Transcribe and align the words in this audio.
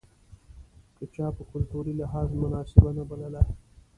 که 0.95 1.03
چا 1.15 1.27
په 1.37 1.43
کلتوري 1.51 1.93
لحاظ 2.01 2.29
مناسبه 2.43 2.89
نه 2.97 3.03
بلله. 3.09 3.43